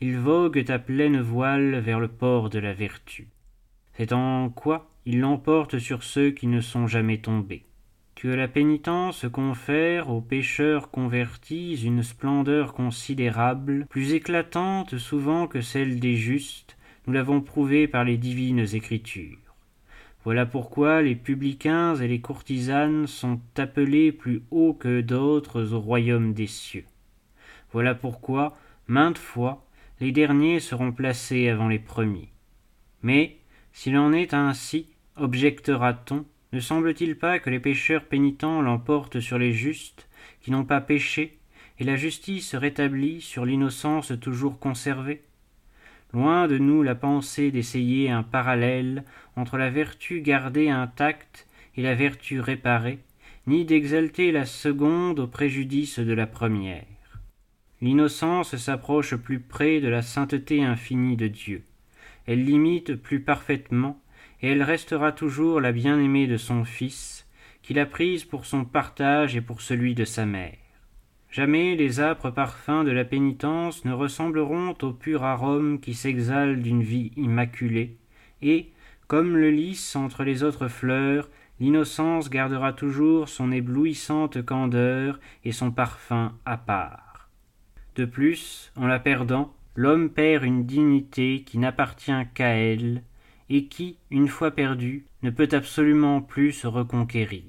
ils 0.00 0.18
voguent 0.18 0.70
à 0.70 0.78
pleine 0.78 1.20
voile 1.20 1.78
vers 1.78 2.00
le 2.00 2.08
port 2.08 2.50
de 2.50 2.58
la 2.58 2.72
vertu. 2.72 3.28
C'est 3.94 4.12
en 4.12 4.48
quoi 4.50 4.90
ils 5.08 5.20
l'emportent 5.20 5.78
sur 5.78 6.02
ceux 6.02 6.32
qui 6.32 6.46
ne 6.46 6.60
sont 6.60 6.86
jamais 6.86 7.16
tombés. 7.16 7.64
Que 8.14 8.28
la 8.28 8.46
pénitence 8.46 9.24
confère 9.32 10.10
aux 10.10 10.20
pécheurs 10.20 10.90
convertis 10.90 11.82
une 11.82 12.02
splendeur 12.02 12.74
considérable, 12.74 13.86
plus 13.88 14.12
éclatante 14.12 14.98
souvent 14.98 15.46
que 15.46 15.62
celle 15.62 15.98
des 15.98 16.16
justes, 16.16 16.76
nous 17.06 17.14
l'avons 17.14 17.40
prouvé 17.40 17.88
par 17.88 18.04
les 18.04 18.18
divines 18.18 18.66
écritures. 18.74 19.38
Voilà 20.24 20.44
pourquoi 20.44 21.00
les 21.00 21.14
publicains 21.14 21.94
et 21.94 22.06
les 22.06 22.20
courtisanes 22.20 23.06
sont 23.06 23.40
appelés 23.56 24.12
plus 24.12 24.42
haut 24.50 24.74
que 24.74 25.00
d'autres 25.00 25.72
au 25.72 25.80
royaume 25.80 26.34
des 26.34 26.48
cieux. 26.48 26.84
Voilà 27.72 27.94
pourquoi, 27.94 28.58
maintes 28.88 29.16
fois, 29.16 29.64
les 30.00 30.12
derniers 30.12 30.60
seront 30.60 30.92
placés 30.92 31.48
avant 31.48 31.68
les 31.68 31.78
premiers. 31.78 32.28
Mais, 33.00 33.38
s'il 33.72 33.96
en 33.96 34.12
est 34.12 34.34
ainsi, 34.34 34.88
objectera-t-on, 35.20 36.24
ne 36.52 36.60
semble-t-il 36.60 37.16
pas 37.16 37.38
que 37.38 37.50
les 37.50 37.60
pécheurs 37.60 38.04
pénitents 38.04 38.62
l'emportent 38.62 39.20
sur 39.20 39.38
les 39.38 39.52
justes, 39.52 40.08
qui 40.40 40.50
n'ont 40.50 40.64
pas 40.64 40.80
péché, 40.80 41.38
et 41.78 41.84
la 41.84 41.96
justice 41.96 42.54
rétablie 42.54 43.20
sur 43.20 43.44
l'innocence 43.44 44.12
toujours 44.20 44.58
conservée? 44.58 45.22
Loin 46.12 46.48
de 46.48 46.56
nous 46.56 46.82
la 46.82 46.94
pensée 46.94 47.50
d'essayer 47.50 48.10
un 48.10 48.22
parallèle 48.22 49.04
entre 49.36 49.58
la 49.58 49.68
vertu 49.68 50.22
gardée 50.22 50.70
intacte 50.70 51.46
et 51.76 51.82
la 51.82 51.94
vertu 51.94 52.40
réparée, 52.40 53.00
ni 53.46 53.64
d'exalter 53.64 54.32
la 54.32 54.46
seconde 54.46 55.20
au 55.20 55.26
préjudice 55.26 55.98
de 55.98 56.12
la 56.12 56.26
première. 56.26 56.84
L'innocence 57.80 58.56
s'approche 58.56 59.14
plus 59.14 59.38
près 59.38 59.80
de 59.80 59.88
la 59.88 60.02
sainteté 60.02 60.64
infinie 60.64 61.16
de 61.16 61.28
Dieu. 61.28 61.62
Elle 62.26 62.44
l'imite 62.44 62.94
plus 62.96 63.20
parfaitement, 63.20 64.02
et 64.42 64.50
elle 64.50 64.62
restera 64.62 65.12
toujours 65.12 65.60
la 65.60 65.72
bien-aimée 65.72 66.26
de 66.26 66.36
son 66.36 66.64
Fils, 66.64 67.26
qu'il 67.62 67.78
a 67.78 67.86
prise 67.86 68.24
pour 68.24 68.46
son 68.46 68.64
partage 68.64 69.36
et 69.36 69.40
pour 69.40 69.60
celui 69.60 69.94
de 69.94 70.04
sa 70.04 70.26
mère. 70.26 70.56
Jamais 71.30 71.76
les 71.76 72.00
âpres 72.00 72.30
parfums 72.30 72.84
de 72.84 72.90
la 72.90 73.04
pénitence 73.04 73.84
ne 73.84 73.92
ressembleront 73.92 74.74
au 74.82 74.92
pur 74.92 75.24
arôme 75.24 75.78
qui 75.80 75.92
s'exhale 75.92 76.62
d'une 76.62 76.82
vie 76.82 77.12
immaculée, 77.16 77.96
et, 78.40 78.70
comme 79.06 79.36
le 79.36 79.50
lys 79.50 79.96
entre 79.96 80.24
les 80.24 80.42
autres 80.42 80.68
fleurs, 80.68 81.28
l'innocence 81.60 82.30
gardera 82.30 82.72
toujours 82.72 83.28
son 83.28 83.52
éblouissante 83.52 84.42
candeur 84.42 85.18
et 85.44 85.52
son 85.52 85.70
parfum 85.70 86.32
à 86.46 86.56
part. 86.56 87.28
De 87.96 88.04
plus, 88.04 88.72
en 88.76 88.86
la 88.86 89.00
perdant, 89.00 89.52
l'homme 89.74 90.08
perd 90.08 90.44
une 90.44 90.64
dignité 90.64 91.42
qui 91.44 91.58
n'appartient 91.58 92.26
qu'à 92.32 92.50
elle, 92.50 93.02
et 93.50 93.66
qui, 93.66 93.98
une 94.10 94.28
fois 94.28 94.50
perdue, 94.50 95.06
ne 95.22 95.30
peut 95.30 95.48
absolument 95.52 96.20
plus 96.20 96.52
se 96.52 96.66
reconquérir. 96.66 97.44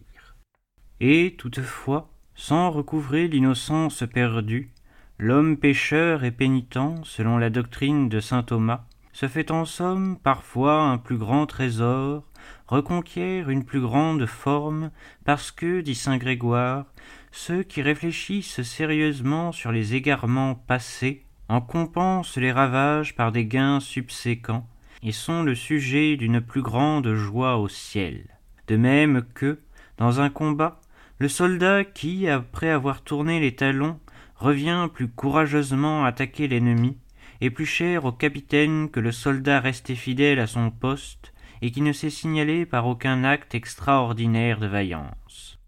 Et, 1.00 1.36
toutefois, 1.38 2.10
sans 2.36 2.72
recouvrer 2.72 3.28
l'innocence 3.28 4.04
perdue, 4.12 4.72
l'homme 5.18 5.58
pécheur 5.58 6.24
et 6.24 6.32
pénitent, 6.32 7.04
selon 7.04 7.38
la 7.38 7.50
doctrine 7.50 8.10
de 8.10 8.20
saint 8.20 8.44
Thomas, 8.44 8.86
se 9.12 9.28
fait 9.28 9.52
en 9.52 9.66
somme 9.66 10.18
parfois 10.24 10.84
un 10.84 10.98
plus 10.98 11.18
grand 11.18 11.46
trésor, 11.46 12.24
reconquiert 12.68 13.50
une 13.50 13.66
plus 13.66 13.82
grande 13.82 14.26
forme, 14.26 14.92
parce 15.26 15.52
que, 15.52 15.82
dit 15.82 15.96
saint 15.96 16.18
Grégoire, 16.18 16.86
ceux 17.32 17.64
qui 17.64 17.82
réfléchissent 17.82 18.62
sérieusement 18.62 19.52
sur 19.52 19.72
les 19.72 19.96
égarements 19.96 20.56
passés 20.56 21.26
en 21.50 21.62
compensent 21.62 22.40
les 22.40 22.52
ravages 22.52 23.16
par 23.16 23.32
des 23.32 23.46
gains 23.46 23.80
subséquents, 23.80 24.68
et 25.04 25.12
sont 25.12 25.44
le 25.44 25.56
sujet 25.56 26.18
d'une 26.18 26.42
plus 26.42 26.62
grande 26.62 27.14
joie 27.14 27.58
au 27.58 27.68
ciel. 27.68 28.40
De 28.68 28.76
même 28.76 29.24
que, 29.34 29.60
dans 29.98 30.22
un 30.22 30.30
combat, 30.30 30.82
le 31.20 31.28
soldat 31.28 31.84
qui, 31.84 32.28
après 32.28 32.70
avoir 32.70 33.02
tourné 33.02 33.40
les 33.40 33.56
talons, 33.56 34.00
revient 34.36 34.88
plus 34.94 35.10
courageusement 35.10 36.06
attaquer 36.06 36.48
l'ennemi, 36.48 36.98
est 37.42 37.50
plus 37.50 37.66
cher 37.66 38.06
au 38.06 38.12
capitaine 38.12 38.90
que 38.90 39.00
le 39.00 39.12
soldat 39.12 39.60
resté 39.60 39.96
fidèle 39.96 40.40
à 40.40 40.48
son 40.48 40.72
poste 40.72 41.34
et 41.62 41.72
qui 41.72 41.82
ne 41.82 41.92
s'est 41.92 42.10
signalé 42.10 42.66
par 42.66 42.88
aucun 42.88 43.24
acte 43.24 43.56
extraordinaire 43.56 44.60
de 44.60 44.68
vaillance. 44.68 45.60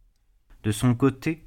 De 0.63 0.71
son 0.71 0.95
côté, 0.95 1.43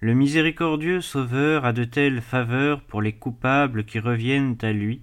le 0.00 0.14
miséricordieux 0.14 1.00
Sauveur 1.00 1.64
a 1.64 1.72
de 1.72 1.84
telles 1.84 2.20
faveurs 2.20 2.82
pour 2.82 3.02
les 3.02 3.14
coupables 3.14 3.84
qui 3.84 3.98
reviennent 3.98 4.56
à 4.62 4.72
lui, 4.72 5.02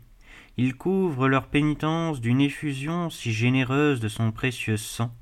il 0.57 0.75
couvre 0.75 1.27
leur 1.27 1.47
pénitence 1.47 2.21
d'une 2.21 2.41
effusion 2.41 3.09
si 3.09 3.31
généreuse 3.31 4.00
de 4.00 4.07
son 4.07 4.31
précieux 4.31 4.77
sang, 4.77 5.13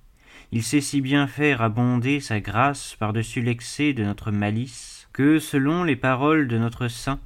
il 0.51 0.61
sait 0.61 0.81
si 0.81 1.01
bien 1.01 1.25
faire 1.25 1.63
abonder 1.63 2.19
sa 2.19 2.39
grâce 2.39 2.95
par-dessus 2.95 3.41
l'excès 3.41 3.93
de 3.93 4.03
notre 4.03 4.31
malice, 4.31 5.09
que, 5.11 5.39
selon 5.39 5.83
les 5.83 5.95
paroles 5.95 6.47
de 6.47 6.57
notre 6.57 6.87
saint, 6.87 7.19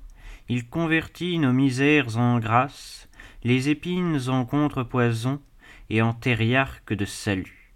il 0.48 0.68
convertit 0.68 1.38
nos 1.38 1.52
misères 1.52 2.18
en 2.18 2.40
grâce, 2.40 3.10
les 3.44 3.68
épines 3.68 4.30
en 4.30 4.46
contrepoison 4.46 5.42
et 5.90 6.02
en 6.02 6.14
thériarque 6.14 6.94
de 6.94 7.04
salut. 7.04 7.74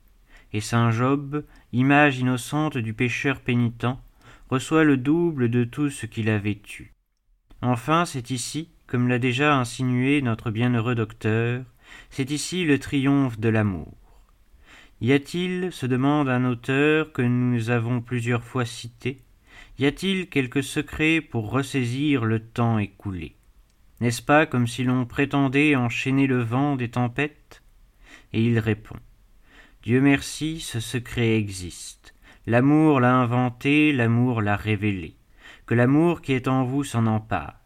Et 0.53 0.61
saint 0.61 0.91
Job, 0.91 1.45
image 1.73 2.19
innocente 2.19 2.77
du 2.77 2.93
pécheur 2.93 3.41
pénitent, 3.41 3.88
reçoit 4.50 4.83
le 4.85 4.97
double 4.97 5.50
de 5.50 5.65
tout 5.65 5.89
ce 5.89 6.05
qu'il 6.05 6.29
avait 6.29 6.61
eu. 6.79 6.93
Enfin, 7.61 8.05
c'est 8.05 8.31
ici, 8.31 8.69
comme 8.91 9.07
l'a 9.07 9.19
déjà 9.19 9.55
insinué 9.55 10.21
notre 10.21 10.51
bienheureux 10.51 10.95
docteur, 10.95 11.63
c'est 12.10 12.29
ici 12.29 12.65
le 12.65 12.77
triomphe 12.77 13.39
de 13.39 13.48
l'amour. 13.48 13.93
Y 15.00 15.13
a-t-il, 15.13 15.71
se 15.71 15.86
demande 15.86 16.27
un 16.27 16.43
auteur 16.43 17.13
que 17.13 17.21
nous 17.21 17.69
avons 17.69 18.01
plusieurs 18.01 18.43
fois 18.43 18.65
cité, 18.65 19.19
y 19.79 19.86
a-t-il 19.86 20.27
quelque 20.27 20.62
secret 20.62 21.21
pour 21.21 21.51
ressaisir 21.51 22.25
le 22.25 22.41
temps 22.41 22.79
écoulé? 22.79 23.38
N'est-ce 24.01 24.21
pas 24.21 24.45
comme 24.45 24.67
si 24.67 24.83
l'on 24.83 25.05
prétendait 25.05 25.77
enchaîner 25.77 26.27
le 26.27 26.41
vent 26.41 26.75
des 26.75 26.89
tempêtes? 26.89 27.63
Et 28.33 28.43
il 28.43 28.60
répond 28.60 28.98
Dieu 29.83 30.01
merci, 30.01 30.60
ce 30.60 30.81
secret 30.81 31.38
existe. 31.38 32.13
L'amour 32.45 33.00
l'a 33.00 33.15
inventé, 33.15 33.93
l'amour 33.93 34.41
l'a 34.41 34.57
révélé. 34.57 35.15
Que 35.65 35.75
l'amour 35.75 36.21
qui 36.21 36.33
est 36.33 36.50
en 36.50 36.65
vous 36.65 36.83
s'en 36.83 37.07
empare. 37.07 37.60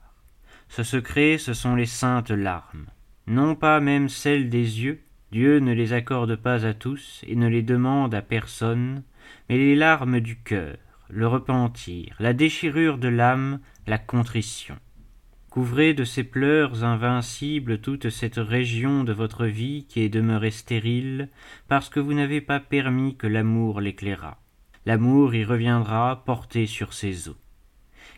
Ce 0.68 0.84
secret, 0.84 1.38
ce 1.38 1.54
sont 1.54 1.76
les 1.76 1.86
saintes 1.86 2.32
larmes. 2.32 2.88
Non 3.28 3.56
pas 3.56 3.80
même 3.80 4.10
celles 4.10 4.50
des 4.50 4.84
yeux, 4.84 5.02
Dieu 5.32 5.60
ne 5.60 5.74
les 5.74 5.94
accorde 5.94 6.36
pas 6.36 6.66
à 6.66 6.74
tous 6.74 7.22
et 7.28 7.36
ne 7.36 7.48
les 7.48 7.64
demande 7.64 8.14
à 8.14 8.22
personne, 8.22 9.04
mais 9.50 9.58
les 9.58 9.76
larmes 9.76 10.20
du 10.20 10.38
cœur, 10.38 10.78
le 11.10 11.28
repentir, 11.28 12.16
la 12.20 12.34
déchirure 12.34 12.98
de 12.98 13.08
l'âme, 13.08 13.60
la 13.88 13.98
contrition. 13.98 14.78
Couvrez 15.50 15.94
de 15.94 16.04
ces 16.04 16.26
pleurs 16.26 16.84
invincibles 16.84 17.80
toute 17.80 18.10
cette 18.10 18.36
région 18.36 19.04
de 19.06 19.14
votre 19.14 19.46
vie 19.46 19.86
qui 19.88 20.02
est 20.02 20.10
demeurée 20.10 20.52
stérile, 20.52 21.30
parce 21.70 21.90
que 21.90 22.02
vous 22.02 22.14
n'avez 22.14 22.42
pas 22.42 22.60
permis 22.60 23.16
que 23.16 23.26
l'amour 23.26 23.80
l'éclairât. 23.80 24.38
L'amour 24.86 25.34
y 25.34 25.46
reviendra 25.46 26.24
porté 26.26 26.66
sur 26.66 26.94
ses 26.94 27.30
eaux. 27.30 27.38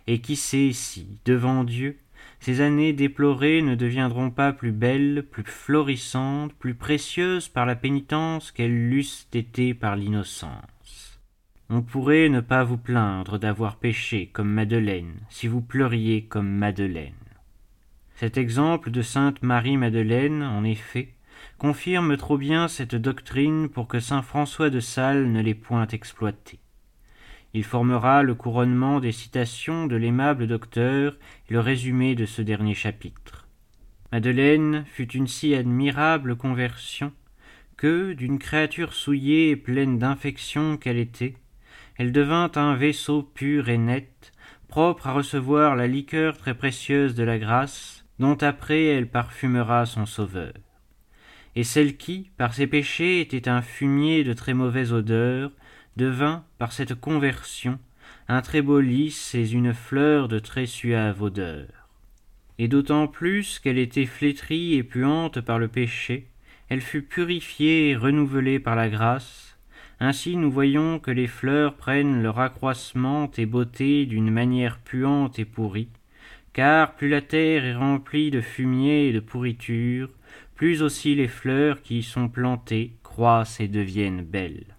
Et 0.07 0.19
qui 0.19 0.35
sait 0.35 0.71
si, 0.73 1.19
devant 1.25 1.63
Dieu, 1.63 1.99
ces 2.39 2.61
années 2.61 2.93
déplorées 2.93 3.61
ne 3.61 3.75
deviendront 3.75 4.29
pas 4.29 4.53
plus 4.53 4.71
belles, 4.71 5.25
plus 5.29 5.43
florissantes, 5.43 6.53
plus 6.53 6.75
précieuses 6.75 7.49
par 7.49 7.65
la 7.65 7.75
pénitence 7.75 8.51
qu'elles 8.51 8.89
l'eussent 8.89 9.27
été 9.33 9.73
par 9.73 9.95
l'innocence. 9.95 11.19
On 11.69 11.81
pourrait 11.81 12.29
ne 12.29 12.39
pas 12.39 12.63
vous 12.63 12.77
plaindre 12.77 13.37
d'avoir 13.37 13.75
péché 13.75 14.29
comme 14.31 14.49
Madeleine, 14.49 15.19
si 15.29 15.47
vous 15.47 15.61
pleuriez 15.61 16.23
comme 16.23 16.49
Madeleine. 16.49 17.13
Cet 18.15 18.37
exemple 18.37 18.89
de 18.89 19.01
sainte 19.01 19.43
Marie-Madeleine, 19.43 20.43
en 20.43 20.63
effet, 20.63 21.13
confirme 21.57 22.17
trop 22.17 22.37
bien 22.37 22.67
cette 22.67 22.95
doctrine 22.95 23.67
pour 23.67 23.87
que 23.87 23.99
saint 23.99 24.21
François 24.21 24.69
de 24.69 24.79
Sales 24.79 25.29
ne 25.31 25.41
l'ait 25.41 25.53
point 25.53 25.87
exploitée. 25.87 26.59
Il 27.53 27.63
formera 27.63 28.23
le 28.23 28.35
couronnement 28.35 28.99
des 28.99 29.11
citations 29.11 29.87
de 29.87 29.95
l'aimable 29.95 30.47
docteur 30.47 31.15
et 31.49 31.53
le 31.53 31.59
résumé 31.59 32.15
de 32.15 32.25
ce 32.25 32.41
dernier 32.41 32.73
chapitre. 32.73 33.47
Madeleine 34.11 34.85
fut 34.85 35.11
une 35.11 35.27
si 35.27 35.53
admirable 35.53 36.35
conversion 36.35 37.11
que, 37.75 38.13
d'une 38.13 38.39
créature 38.39 38.93
souillée 38.93 39.51
et 39.51 39.55
pleine 39.55 39.99
d'infections 39.99 40.77
qu'elle 40.77 40.97
était, 40.97 41.35
elle 41.97 42.11
devint 42.11 42.51
un 42.55 42.75
vaisseau 42.75 43.23
pur 43.23 43.69
et 43.69 43.77
net, 43.77 44.31
propre 44.67 45.07
à 45.07 45.13
recevoir 45.13 45.75
la 45.75 45.87
liqueur 45.87 46.37
très 46.37 46.53
précieuse 46.53 47.15
de 47.15 47.23
la 47.23 47.39
grâce, 47.39 48.05
dont 48.19 48.37
après 48.41 48.85
elle 48.85 49.09
parfumera 49.09 49.85
son 49.85 50.05
Sauveur. 50.05 50.53
Et 51.55 51.63
celle 51.63 51.97
qui, 51.97 52.29
par 52.37 52.53
ses 52.53 52.67
péchés, 52.67 53.19
était 53.19 53.49
un 53.49 53.61
fumier 53.61 54.23
de 54.23 54.33
très 54.33 54.53
mauvaise 54.53 54.93
odeur, 54.93 55.51
devint, 55.97 56.45
par 56.59 56.71
cette 56.71 56.95
conversion, 56.95 57.79
un 58.27 58.41
très 58.41 58.61
beau 58.61 58.79
lys 58.79 59.33
et 59.35 59.51
une 59.51 59.73
fleur 59.73 60.27
de 60.27 60.37
très 60.37 60.67
suave 60.67 61.21
odeur. 61.23 61.89
Et 62.59 62.67
d'autant 62.67 63.07
plus 63.07 63.59
qu'elle 63.59 63.79
était 63.79 64.05
flétrie 64.05 64.75
et 64.75 64.83
puante 64.83 65.41
par 65.41 65.59
le 65.59 65.67
péché, 65.67 66.27
elle 66.69 66.81
fut 66.81 67.01
purifiée 67.01 67.89
et 67.89 67.95
renouvelée 67.95 68.59
par 68.59 68.75
la 68.75 68.89
grâce. 68.89 69.57
Ainsi 69.99 70.37
nous 70.37 70.51
voyons 70.51 70.99
que 70.99 71.11
les 71.11 71.27
fleurs 71.27 71.75
prennent 71.75 72.21
leur 72.21 72.39
accroissement 72.39 73.31
et 73.37 73.47
beauté 73.47 74.05
d'une 74.05 74.29
manière 74.29 74.77
puante 74.77 75.39
et 75.39 75.45
pourrie, 75.45 75.89
car 76.53 76.95
plus 76.95 77.09
la 77.09 77.21
terre 77.21 77.65
est 77.65 77.75
remplie 77.75 78.29
de 78.29 78.41
fumier 78.41 79.07
et 79.07 79.13
de 79.13 79.19
pourriture, 79.19 80.09
plus 80.53 80.83
aussi 80.83 81.15
les 81.15 81.27
fleurs 81.27 81.81
qui 81.81 81.99
y 81.99 82.03
sont 82.03 82.29
plantées 82.29 82.93
croissent 83.01 83.59
et 83.59 83.67
deviennent 83.67 84.23
belles. 84.23 84.76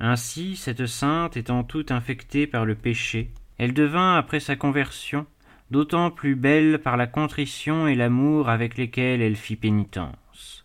Ainsi, 0.00 0.56
cette 0.56 0.86
sainte 0.86 1.36
étant 1.36 1.62
toute 1.62 1.90
infectée 1.90 2.46
par 2.46 2.64
le 2.64 2.74
péché, 2.74 3.30
elle 3.58 3.74
devint, 3.74 4.16
après 4.16 4.40
sa 4.40 4.56
conversion, 4.56 5.26
d'autant 5.70 6.10
plus 6.10 6.34
belle 6.34 6.78
par 6.78 6.96
la 6.96 7.06
contrition 7.06 7.86
et 7.86 7.94
l'amour 7.94 8.48
avec 8.48 8.76
lesquels 8.76 9.22
elle 9.22 9.36
fit 9.36 9.56
pénitence. 9.56 10.64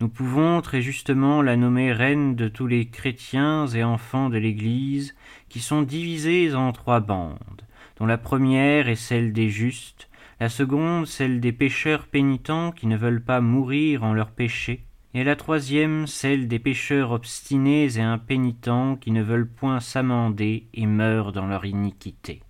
Nous 0.00 0.08
pouvons 0.08 0.60
très 0.60 0.82
justement 0.82 1.42
la 1.42 1.56
nommer 1.56 1.92
reine 1.92 2.34
de 2.34 2.48
tous 2.48 2.66
les 2.66 2.86
chrétiens 2.86 3.66
et 3.68 3.82
enfants 3.82 4.28
de 4.28 4.38
l'Église, 4.38 5.14
qui 5.48 5.60
sont 5.60 5.82
divisés 5.82 6.54
en 6.54 6.72
trois 6.72 7.00
bandes, 7.00 7.62
dont 7.98 8.06
la 8.06 8.18
première 8.18 8.88
est 8.88 8.96
celle 8.96 9.32
des 9.32 9.48
justes, 9.48 10.10
la 10.38 10.48
seconde 10.50 11.06
celle 11.06 11.40
des 11.40 11.52
pécheurs 11.52 12.06
pénitents 12.06 12.72
qui 12.72 12.86
ne 12.86 12.96
veulent 12.96 13.24
pas 13.24 13.40
mourir 13.40 14.04
en 14.04 14.12
leurs 14.12 14.32
péchés, 14.32 14.84
et 15.16 15.24
la 15.24 15.34
troisième 15.34 16.06
celle 16.06 16.46
des 16.46 16.58
pécheurs 16.58 17.10
obstinés 17.10 17.96
et 17.96 18.02
impénitents 18.02 18.96
qui 18.96 19.10
ne 19.12 19.22
veulent 19.22 19.48
point 19.48 19.80
s'amender 19.80 20.66
et 20.74 20.84
meurent 20.84 21.32
dans 21.32 21.46
leur 21.46 21.64
iniquité. 21.64 22.42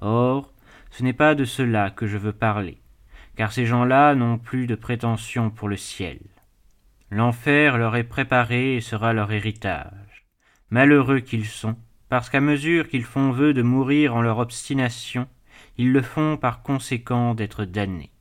Or, 0.00 0.50
ce 0.90 1.02
n'est 1.02 1.12
pas 1.12 1.34
de 1.34 1.44
cela 1.44 1.90
que 1.90 2.06
je 2.06 2.16
veux 2.16 2.32
parler, 2.32 2.78
car 3.36 3.52
ces 3.52 3.66
gens-là 3.66 4.14
n'ont 4.14 4.38
plus 4.38 4.66
de 4.66 4.74
prétention 4.74 5.50
pour 5.50 5.68
le 5.68 5.76
ciel. 5.76 6.18
L'enfer 7.10 7.76
leur 7.76 7.94
est 7.96 8.04
préparé 8.04 8.76
et 8.76 8.80
sera 8.80 9.12
leur 9.12 9.30
héritage. 9.30 10.24
Malheureux 10.70 11.20
qu'ils 11.20 11.44
sont, 11.44 11.76
parce 12.08 12.30
qu'à 12.30 12.40
mesure 12.40 12.88
qu'ils 12.88 13.04
font 13.04 13.32
vœu 13.32 13.52
de 13.52 13.60
mourir 13.60 14.16
en 14.16 14.22
leur 14.22 14.38
obstination, 14.38 15.28
ils 15.76 15.92
le 15.92 16.00
font 16.00 16.38
par 16.38 16.62
conséquent 16.62 17.34
d'être 17.34 17.66
damnés. 17.66 18.11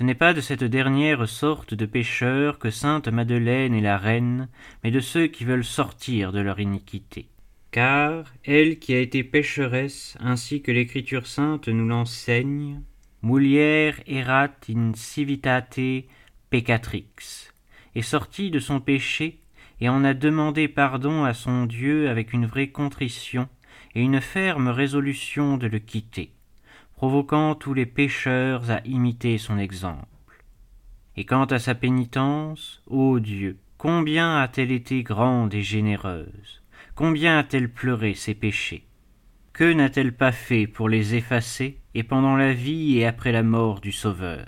Ce 0.00 0.04
n'est 0.06 0.14
pas 0.14 0.32
de 0.32 0.40
cette 0.40 0.64
dernière 0.64 1.28
sorte 1.28 1.74
de 1.74 1.84
pécheurs 1.84 2.58
que 2.58 2.70
sainte 2.70 3.08
Madeleine 3.08 3.74
est 3.74 3.82
la 3.82 3.98
reine, 3.98 4.48
mais 4.82 4.90
de 4.90 4.98
ceux 5.00 5.26
qui 5.26 5.44
veulent 5.44 5.62
sortir 5.62 6.32
de 6.32 6.40
leur 6.40 6.58
iniquité. 6.58 7.28
Car, 7.70 8.24
elle 8.42 8.78
qui 8.78 8.94
a 8.94 8.98
été 8.98 9.22
pécheresse, 9.22 10.16
ainsi 10.18 10.62
que 10.62 10.72
l'Écriture 10.72 11.26
sainte 11.26 11.68
nous 11.68 11.86
l'enseigne, 11.86 12.80
mulier 13.22 13.92
erat 14.06 14.48
in 14.70 14.92
civitate 14.94 16.06
peccatrix, 16.48 17.50
est 17.94 18.00
sortie 18.00 18.50
de 18.50 18.58
son 18.58 18.80
péché 18.80 19.40
et 19.82 19.90
en 19.90 20.02
a 20.02 20.14
demandé 20.14 20.66
pardon 20.66 21.24
à 21.24 21.34
son 21.34 21.66
Dieu 21.66 22.08
avec 22.08 22.32
une 22.32 22.46
vraie 22.46 22.70
contrition 22.70 23.50
et 23.94 24.00
une 24.00 24.22
ferme 24.22 24.68
résolution 24.68 25.58
de 25.58 25.66
le 25.66 25.78
quitter 25.78 26.32
provoquant 27.00 27.54
tous 27.54 27.72
les 27.72 27.86
pécheurs 27.86 28.70
à 28.70 28.82
imiter 28.84 29.38
son 29.38 29.56
exemple. 29.56 30.44
Et 31.16 31.24
quant 31.24 31.46
à 31.46 31.58
sa 31.58 31.74
pénitence, 31.74 32.82
ô 32.86 33.20
Dieu, 33.20 33.56
combien 33.78 34.36
a-t-elle 34.36 34.70
été 34.70 35.02
grande 35.02 35.54
et 35.54 35.62
généreuse, 35.62 36.62
combien 36.94 37.38
a-t-elle 37.38 37.70
pleuré 37.72 38.12
ses 38.12 38.34
péchés? 38.34 38.84
Que 39.54 39.72
n'a-t-elle 39.72 40.12
pas 40.12 40.30
fait 40.30 40.66
pour 40.66 40.90
les 40.90 41.14
effacer, 41.14 41.78
et 41.94 42.02
pendant 42.02 42.36
la 42.36 42.52
vie 42.52 42.98
et 42.98 43.06
après 43.06 43.32
la 43.32 43.42
mort 43.42 43.80
du 43.80 43.92
Sauveur? 43.92 44.44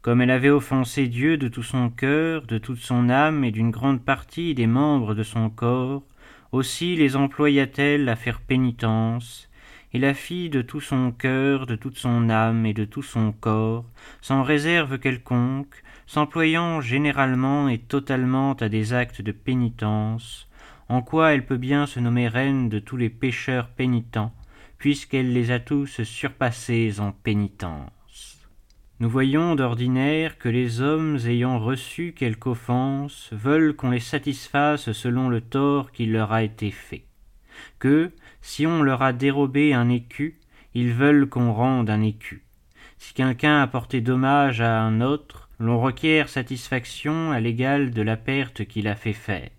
Comme 0.00 0.22
elle 0.22 0.30
avait 0.30 0.48
offensé 0.48 1.08
Dieu 1.08 1.36
de 1.36 1.48
tout 1.48 1.62
son 1.62 1.90
cœur, 1.90 2.46
de 2.46 2.56
toute 2.56 2.78
son 2.78 3.10
âme 3.10 3.44
et 3.44 3.50
d'une 3.50 3.70
grande 3.70 4.02
partie 4.02 4.54
des 4.54 4.66
membres 4.66 5.14
de 5.14 5.22
son 5.22 5.50
corps, 5.50 6.04
aussi 6.52 6.96
les 6.96 7.16
employa-t-elle 7.16 8.08
à 8.08 8.16
faire 8.16 8.40
pénitence, 8.40 9.50
et 9.92 9.98
la 9.98 10.14
fit 10.14 10.50
de 10.50 10.62
tout 10.62 10.80
son 10.80 11.12
cœur, 11.12 11.66
de 11.66 11.76
toute 11.76 11.98
son 11.98 12.28
âme 12.30 12.66
et 12.66 12.74
de 12.74 12.84
tout 12.84 13.02
son 13.02 13.32
corps, 13.32 13.84
sans 14.20 14.42
réserve 14.42 14.98
quelconque, 14.98 15.82
s'employant 16.06 16.80
généralement 16.80 17.68
et 17.68 17.78
totalement 17.78 18.52
à 18.54 18.68
des 18.68 18.92
actes 18.92 19.22
de 19.22 19.32
pénitence, 19.32 20.48
en 20.88 21.02
quoi 21.02 21.32
elle 21.32 21.44
peut 21.44 21.56
bien 21.56 21.86
se 21.86 22.00
nommer 22.00 22.28
reine 22.28 22.68
de 22.68 22.78
tous 22.78 22.96
les 22.96 23.10
pécheurs 23.10 23.68
pénitents, 23.68 24.32
puisqu'elle 24.78 25.32
les 25.32 25.50
a 25.50 25.58
tous 25.58 26.02
surpassés 26.02 27.00
en 27.00 27.12
pénitence. 27.12 27.92
Nous 28.98 29.10
voyons 29.10 29.56
d'ordinaire 29.56 30.38
que 30.38 30.48
les 30.48 30.80
hommes 30.80 31.18
ayant 31.26 31.58
reçu 31.58 32.14
quelque 32.16 32.46
offense 32.46 33.28
veulent 33.32 33.76
qu'on 33.76 33.90
les 33.90 34.00
satisfasse 34.00 34.92
selon 34.92 35.28
le 35.28 35.42
tort 35.42 35.92
qui 35.92 36.06
leur 36.06 36.32
a 36.32 36.42
été 36.42 36.70
fait, 36.70 37.04
que, 37.78 38.10
si 38.46 38.64
on 38.64 38.80
leur 38.80 39.02
a 39.02 39.12
dérobé 39.12 39.74
un 39.74 39.88
écu, 39.88 40.38
ils 40.72 40.92
veulent 40.92 41.28
qu'on 41.28 41.52
rende 41.52 41.90
un 41.90 42.00
écu. 42.00 42.44
Si 42.96 43.12
quelqu'un 43.12 43.60
a 43.60 43.66
porté 43.66 44.00
dommage 44.00 44.60
à 44.60 44.82
un 44.82 45.00
autre, 45.00 45.50
l'on 45.58 45.80
requiert 45.80 46.28
satisfaction 46.28 47.32
à 47.32 47.40
l'égal 47.40 47.90
de 47.90 48.02
la 48.02 48.16
perte 48.16 48.64
qu'il 48.64 48.86
a 48.86 48.94
fait 48.94 49.14
faire. 49.14 49.50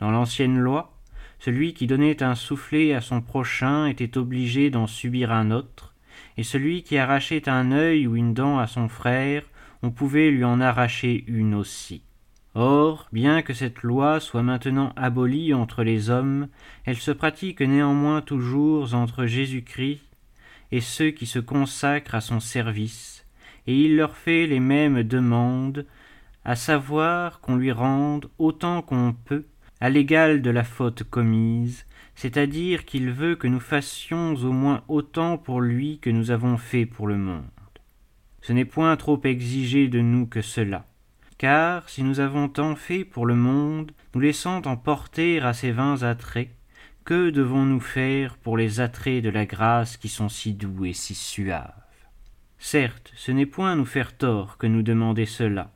Dans 0.00 0.10
l'ancienne 0.10 0.58
loi, 0.58 0.98
celui 1.38 1.72
qui 1.72 1.86
donnait 1.86 2.24
un 2.24 2.34
soufflet 2.34 2.92
à 2.92 3.00
son 3.00 3.20
prochain 3.20 3.86
était 3.86 4.18
obligé 4.18 4.70
d'en 4.70 4.88
subir 4.88 5.30
un 5.30 5.52
autre, 5.52 5.94
et 6.36 6.42
celui 6.42 6.82
qui 6.82 6.98
arrachait 6.98 7.48
un 7.48 7.70
œil 7.70 8.08
ou 8.08 8.16
une 8.16 8.34
dent 8.34 8.58
à 8.58 8.66
son 8.66 8.88
frère, 8.88 9.44
on 9.84 9.92
pouvait 9.92 10.32
lui 10.32 10.42
en 10.42 10.60
arracher 10.60 11.22
une 11.28 11.54
aussi. 11.54 12.02
Or, 12.54 13.08
bien 13.12 13.42
que 13.42 13.54
cette 13.54 13.82
loi 13.82 14.18
soit 14.18 14.42
maintenant 14.42 14.92
abolie 14.96 15.54
entre 15.54 15.84
les 15.84 16.10
hommes, 16.10 16.48
elle 16.84 16.96
se 16.96 17.12
pratique 17.12 17.60
néanmoins 17.60 18.22
toujours 18.22 18.94
entre 18.94 19.26
Jésus-Christ 19.26 20.02
et 20.72 20.80
ceux 20.80 21.10
qui 21.10 21.26
se 21.26 21.38
consacrent 21.38 22.14
à 22.14 22.20
son 22.20 22.40
service, 22.40 23.24
et 23.66 23.76
il 23.76 23.96
leur 23.96 24.16
fait 24.16 24.46
les 24.46 24.60
mêmes 24.60 25.02
demandes, 25.02 25.86
à 26.44 26.56
savoir 26.56 27.40
qu'on 27.40 27.56
lui 27.56 27.72
rende 27.72 28.30
autant 28.38 28.82
qu'on 28.82 29.12
peut, 29.12 29.46
à 29.80 29.88
l'égal 29.88 30.42
de 30.42 30.50
la 30.50 30.64
faute 30.64 31.04
commise, 31.04 31.86
c'est-à-dire 32.14 32.84
qu'il 32.84 33.10
veut 33.10 33.36
que 33.36 33.46
nous 33.46 33.60
fassions 33.60 34.34
au 34.34 34.52
moins 34.52 34.82
autant 34.88 35.38
pour 35.38 35.60
lui 35.60 35.98
que 36.00 36.10
nous 36.10 36.30
avons 36.30 36.56
fait 36.56 36.86
pour 36.86 37.06
le 37.06 37.16
monde. 37.16 37.44
Ce 38.42 38.52
n'est 38.52 38.64
point 38.64 38.96
trop 38.96 39.20
exigé 39.24 39.88
de 39.88 40.00
nous 40.00 40.26
que 40.26 40.42
cela, 40.42 40.86
car 41.40 41.88
si 41.88 42.02
nous 42.02 42.20
avons 42.20 42.50
tant 42.50 42.76
fait 42.76 43.02
pour 43.02 43.24
le 43.24 43.34
monde, 43.34 43.92
nous 44.14 44.20
laissant 44.20 44.60
emporter 44.66 45.40
à 45.40 45.54
ces 45.54 45.72
vains 45.72 46.02
attraits, 46.02 46.50
que 47.06 47.30
devons-nous 47.30 47.80
faire 47.80 48.36
pour 48.36 48.58
les 48.58 48.80
attraits 48.80 49.24
de 49.24 49.30
la 49.30 49.46
grâce 49.46 49.96
qui 49.96 50.10
sont 50.10 50.28
si 50.28 50.52
doux 50.52 50.84
et 50.84 50.92
si 50.92 51.14
suaves? 51.14 51.72
Certes, 52.58 53.10
ce 53.16 53.32
n'est 53.32 53.46
point 53.46 53.74
nous 53.74 53.86
faire 53.86 54.18
tort 54.18 54.58
que 54.58 54.66
nous 54.66 54.82
demander 54.82 55.24
cela, 55.24 55.72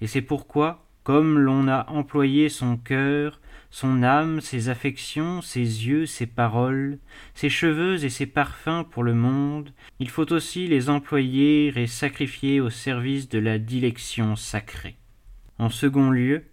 et 0.00 0.06
c'est 0.06 0.22
pourquoi, 0.22 0.86
comme 1.02 1.40
l'on 1.40 1.66
a 1.66 1.90
employé 1.90 2.48
son 2.48 2.76
cœur, 2.76 3.40
son 3.70 4.04
âme, 4.04 4.40
ses 4.40 4.68
affections, 4.68 5.42
ses 5.42 5.88
yeux, 5.88 6.06
ses 6.06 6.26
paroles, 6.26 7.00
ses 7.34 7.50
cheveux 7.50 8.04
et 8.04 8.10
ses 8.10 8.26
parfums 8.26 8.84
pour 8.88 9.02
le 9.02 9.14
monde, 9.14 9.72
il 9.98 10.08
faut 10.08 10.32
aussi 10.32 10.68
les 10.68 10.88
employer 10.88 11.76
et 11.76 11.88
sacrifier 11.88 12.60
au 12.60 12.70
service 12.70 13.28
de 13.28 13.40
la 13.40 13.58
dilection 13.58 14.36
sacrée. 14.36 14.99
En 15.60 15.68
second 15.68 16.10
lieu, 16.10 16.44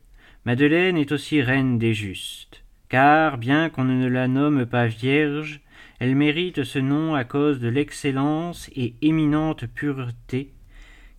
Madeleine 0.44 0.98
est 0.98 1.14
aussi 1.14 1.42
reine 1.42 1.80
des 1.80 1.94
justes, 1.94 2.66
car, 2.90 3.38
bien 3.38 3.70
qu'on 3.70 3.86
ne 3.86 4.06
la 4.06 4.28
nomme 4.28 4.66
pas 4.66 4.88
vierge, 4.88 5.62
elle 6.00 6.14
mérite 6.14 6.66
ce 6.66 6.78
nom 6.78 7.16
à 7.16 7.24
cause 7.24 7.62
de 7.62 7.70
l'excellence 7.70 8.70
et 8.76 8.96
éminente 9.02 9.66
pureté 9.66 10.52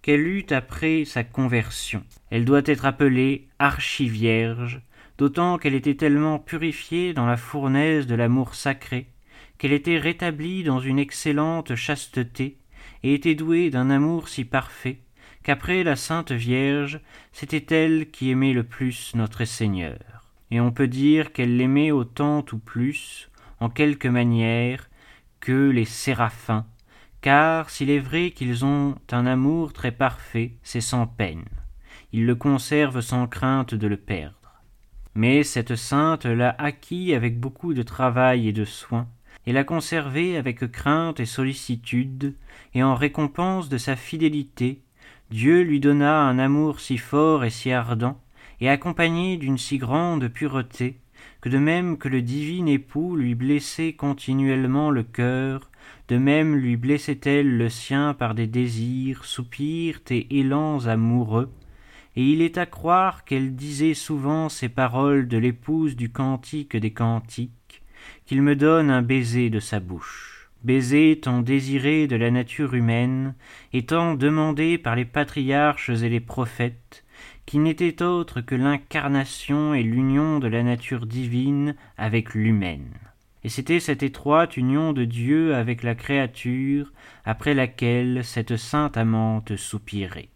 qu'elle 0.03 0.27
eut 0.27 0.45
après 0.51 1.07
sa 1.07 1.25
conversion. 1.25 2.05
Elle 2.31 2.45
doit 2.45 2.61
être 2.67 2.85
appelée 2.85 3.49
archivierge, 3.59 4.83
d'autant 5.17 5.57
qu'elle 5.57 5.75
était 5.75 5.95
tellement 5.95 6.39
purifiée 6.39 7.15
dans 7.15 7.27
la 7.27 7.39
fournaise 7.39 8.07
de 8.07 8.15
l'amour 8.15 8.55
sacré, 8.55 9.07
qu'elle 9.57 9.73
était 9.73 9.97
rétablie 9.97 10.63
dans 10.63 10.79
une 10.79 10.99
excellente 10.99 11.75
chasteté, 11.75 12.59
et 13.03 13.15
était 13.15 13.35
douée 13.35 13.71
d'un 13.71 13.89
amour 13.89 14.29
si 14.29 14.45
parfait, 14.45 14.99
qu'après 15.49 15.83
la 15.83 15.97
Sainte 15.97 16.31
Vierge, 16.31 17.01
c'était 17.33 17.75
elle 17.75 18.11
qui 18.11 18.29
aimait 18.29 18.53
le 18.53 18.65
plus 18.65 19.15
notre 19.15 19.47
Seigneur. 19.47 20.27
Et 20.51 20.61
on 20.61 20.73
peut 20.73 20.89
dire 20.89 21.33
qu'elle 21.33 21.57
l'aimait 21.57 21.91
autant 21.91 22.45
ou 22.53 22.59
plus, 22.59 23.31
en 23.59 23.71
quelque 23.71 24.09
manière, 24.09 24.91
que 25.41 25.71
les 25.71 25.87
séraphins, 25.87 26.67
car 27.23 27.71
s'il 27.71 27.89
est 27.89 27.99
vrai 27.99 28.33
qu'ils 28.33 28.67
ont 28.67 28.97
un 29.11 29.25
amour 29.25 29.73
très 29.73 29.91
parfait, 29.91 30.53
c'est 30.63 30.83
sans 30.83 31.07
peine. 31.07 31.47
Ils 32.13 32.27
le 32.27 32.35
conservent 32.35 33.01
sans 33.01 33.27
crainte 33.27 33.75
de 33.75 33.87
le 33.87 33.97
perdre. 33.97 34.61
Mais 35.15 35.45
cette 35.45 35.77
sainte 35.77 36.27
l'a 36.27 36.55
acquis 36.59 37.15
avec 37.15 37.41
beaucoup 37.41 37.73
de 37.73 37.83
travail 37.83 38.49
et 38.49 38.53
de 38.53 38.67
soin, 38.67 39.09
et 39.47 39.53
l'a 39.53 39.65
conservé 39.65 40.37
avec 40.37 40.71
crainte 40.71 41.21
et 41.21 41.25
sollicitude, 41.25 42.35
et 42.75 42.83
en 42.83 42.95
récompense 42.95 43.71
de 43.71 43.79
sa 43.79 43.97
fidélité, 43.97 44.83
Dieu 45.31 45.63
lui 45.63 45.79
donna 45.79 46.23
un 46.23 46.39
amour 46.39 46.81
si 46.81 46.97
fort 46.97 47.45
et 47.45 47.51
si 47.51 47.71
ardent, 47.71 48.19
et 48.61 48.71
accompagné 48.71 49.37
d'une 49.37 49.59
si 49.59 49.77
grande 49.77 50.29
pureté, 50.29 50.97
que 51.43 51.51
de 51.51 51.59
même 51.59 51.99
que 51.99 52.09
le 52.09 52.23
divin 52.23 52.67
époux 52.67 53.15
lui 53.15 53.35
blessait 53.35 53.93
continuellement 53.93 54.91
le 54.91 55.03
cœur, 55.03 55.71
de 56.09 56.17
même 56.17 56.57
lui 56.57 56.77
blessait-elle 56.77 57.59
le 57.59 57.69
sien 57.69 58.15
par 58.15 58.35
des 58.35 58.47
désirs, 58.47 59.27
soupirs 59.27 60.01
et 60.09 60.39
élans 60.39 60.87
amoureux, 60.87 61.51
et 62.17 62.25
il 62.25 62.41
est 62.41 62.57
à 62.57 62.65
croire 62.65 63.25
qu'elle 63.25 63.55
disait 63.55 63.95
souvent 63.95 64.49
ces 64.49 64.71
paroles 64.71 65.29
de 65.29 65.37
l'épouse 65.37 65.95
du 65.95 66.11
cantique 66.11 66.77
des 66.77 66.93
cantiques, 66.93 67.83
qu'il 68.25 68.41
me 68.41 68.57
donne 68.57 68.91
un 68.91 69.03
baiser 69.03 69.51
de 69.51 69.61
sa 69.61 69.79
bouche. 69.79 70.38
Baiser 70.65 71.21
tant 71.23 71.41
désiré 71.41 72.07
de 72.07 72.17
la 72.17 72.31
nature 72.31 72.75
humaine, 72.75 73.35
étant 73.73 74.15
demandé 74.15 74.77
par 74.77 74.97
les 74.97 75.05
patriarches 75.05 75.91
et 75.91 76.09
les 76.09 76.21
prophètes, 76.21 77.05
qui 77.47 77.59
n'était 77.59 78.03
autre 78.03 78.41
que 78.41 78.55
l'incarnation 78.55 79.73
et 79.73 79.83
l'union 79.83 80.39
de 80.39 80.49
la 80.49 80.63
nature 80.63 81.07
divine 81.07 81.77
avec 81.97 82.35
l'humaine. 82.35 82.93
Et 83.45 83.49
c'était 83.49 83.81
cette 83.81 84.03
étroite 84.03 84.57
union 84.57 84.93
de 84.93 85.05
Dieu 85.05 85.55
avec 85.55 85.83
la 85.83 85.95
créature, 85.95 86.93
après 87.25 87.55
laquelle 87.55 88.25
cette 88.25 88.57
sainte 88.57 88.97
amante 88.97 89.57
soupirait. 89.57 90.29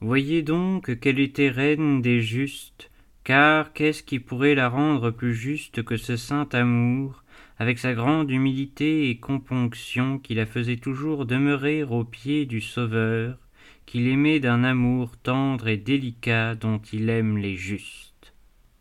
Voyez 0.00 0.42
donc 0.42 1.00
qu'elle 1.00 1.18
était 1.18 1.48
reine 1.48 2.02
des 2.02 2.20
justes, 2.20 2.90
car 3.24 3.72
qu'est-ce 3.72 4.02
qui 4.02 4.20
pourrait 4.20 4.54
la 4.54 4.68
rendre 4.68 5.10
plus 5.10 5.34
juste 5.34 5.82
que 5.82 5.96
ce 5.96 6.16
saint 6.16 6.48
amour, 6.52 7.24
avec 7.58 7.78
sa 7.78 7.94
grande 7.94 8.30
humilité 8.30 9.08
et 9.08 9.18
componction 9.18 10.18
qui 10.18 10.34
la 10.34 10.46
faisait 10.46 10.76
toujours 10.76 11.26
demeurer 11.26 11.82
aux 11.82 12.04
pieds 12.04 12.46
du 12.46 12.60
Sauveur, 12.60 13.38
qu'il 13.86 14.08
aimait 14.08 14.40
d'un 14.40 14.64
amour 14.64 15.16
tendre 15.16 15.68
et 15.68 15.76
délicat 15.76 16.54
dont 16.54 16.78
il 16.92 17.08
aime 17.08 17.38
les 17.38 17.56
justes. 17.56 18.34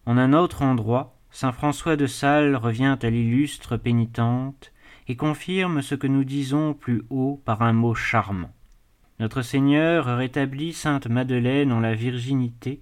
En 0.06 0.18
un 0.18 0.34
autre 0.34 0.62
endroit, 0.62 1.18
saint 1.32 1.52
François 1.52 1.96
de 1.96 2.08
Sales 2.08 2.56
revient 2.56 2.98
à 3.02 3.10
l'illustre 3.10 3.78
pénitente 3.78 4.72
et 5.08 5.16
confirme 5.16 5.82
ce 5.82 5.96
que 5.96 6.08
nous 6.08 6.24
disons 6.24 6.74
plus 6.74 7.04
haut 7.10 7.42
par 7.46 7.62
un 7.62 7.74
mot 7.74 7.94
charmant. 7.94 8.54
Notre 9.20 9.42
Seigneur 9.42 10.18
rétablit 10.18 10.74
sainte 10.74 11.08
Madeleine 11.08 11.72
en 11.72 11.80
la 11.80 11.94
virginité, 11.94 12.82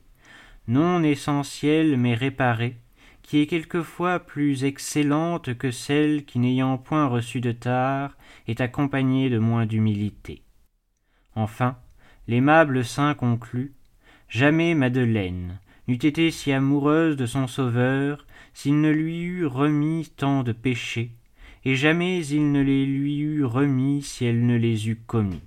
non 0.68 1.04
essentielle 1.04 1.98
mais 1.98 2.16
réparée, 2.16 2.78
qui 3.24 3.40
est 3.40 3.48
quelquefois 3.48 4.20
plus 4.20 4.64
excellente 4.64 5.58
que 5.58 5.72
celle 5.72 6.26
qui, 6.26 6.40
n'ayant 6.40 6.78
point 6.78 7.08
reçu 7.08 7.42
de 7.42 7.52
tard, 7.52 8.16
est 8.48 8.62
accompagnée 8.62 9.30
de 9.30 9.40
moins 9.40 9.66
d'humilité. 9.66 10.44
Enfin, 11.36 11.78
l'aimable 12.28 12.86
saint 12.86 13.16
conclut 13.16 13.74
Jamais 14.30 14.76
Madeleine 14.76 15.60
n'eût 15.88 15.96
été 15.96 16.32
si 16.32 16.52
amoureuse 16.52 17.18
de 17.18 17.26
son 17.26 17.48
Sauveur 17.48 18.26
s'il 18.54 18.82
ne 18.82 18.92
lui 18.92 19.22
eût 19.22 19.46
remis 19.46 20.12
tant 20.16 20.44
de 20.44 20.52
péchés, 20.52 21.12
et 21.66 21.76
jamais 21.76 22.26
il 22.28 22.52
ne 22.52 22.62
les 22.62 22.86
lui 22.86 23.20
eût 23.20 23.46
remis 23.46 24.02
si 24.02 24.26
elle 24.26 24.46
ne 24.46 24.58
les 24.58 24.90
eût 24.90 24.98
commis. 25.08 25.42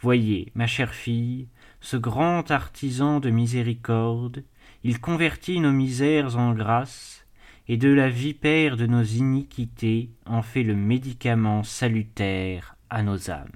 Voyez, 0.00 0.52
ma 0.54 0.66
chère 0.66 0.94
fille, 0.94 1.48
ce 1.80 1.96
grand 1.96 2.50
artisan 2.50 3.20
de 3.20 3.30
miséricorde, 3.30 4.44
il 4.86 5.00
convertit 5.00 5.58
nos 5.58 5.72
misères 5.72 6.38
en 6.38 6.54
grâce, 6.54 7.26
et 7.66 7.76
de 7.76 7.88
la 7.88 8.08
vipère 8.08 8.76
de 8.76 8.86
nos 8.86 9.02
iniquités 9.02 10.10
en 10.26 10.42
fait 10.42 10.62
le 10.62 10.76
médicament 10.76 11.64
salutaire 11.64 12.76
à 12.88 13.02
nos 13.02 13.28
âmes. 13.28 13.50